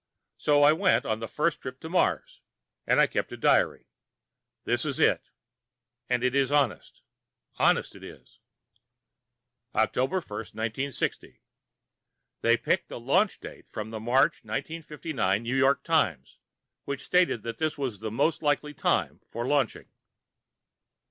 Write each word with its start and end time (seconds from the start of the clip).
So 0.37 0.63
I 0.63 0.71
went 0.71 1.05
on 1.05 1.19
the 1.19 1.27
first 1.27 1.61
trip 1.61 1.79
to 1.81 1.87
Mars. 1.87 2.41
And 2.87 2.99
I 2.99 3.05
kept 3.05 3.31
a 3.33 3.37
diary. 3.37 3.85
This 4.63 4.83
is 4.83 4.97
it. 4.97 5.29
And 6.09 6.23
it 6.23 6.33
is 6.33 6.51
honest. 6.51 7.03
Honest 7.59 7.95
it 7.95 8.03
is. 8.03 8.39
October 9.75 10.15
1, 10.19 10.21
1960 10.27 11.43
They 12.41 12.57
picked 12.57 12.89
the 12.89 12.99
launching 12.99 13.41
date 13.41 13.67
from 13.71 13.91
the 13.91 13.99
March, 13.99 14.43
1959, 14.43 15.43
New 15.43 15.55
York 15.55 15.83
Times, 15.83 16.39
which 16.85 17.03
stated 17.05 17.43
that 17.43 17.59
this 17.59 17.77
was 17.77 17.99
the 17.99 18.09
most 18.09 18.41
likely 18.41 18.73
time 18.73 19.21
for 19.27 19.45
launching. 19.47 19.91